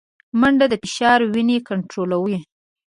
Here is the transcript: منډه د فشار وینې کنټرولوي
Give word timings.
منډه 0.39 0.65
د 0.69 0.73
فشار 0.83 1.19
وینې 1.33 1.57
کنټرولوي 1.69 2.39